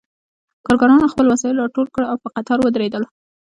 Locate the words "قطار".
2.35-2.59